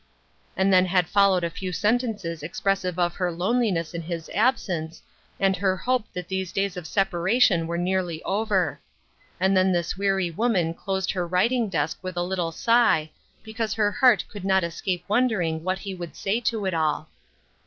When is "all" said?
16.73-17.07